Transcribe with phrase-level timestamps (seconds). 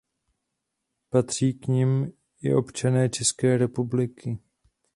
[1.09, 4.39] Patří k nim i občané České republiky.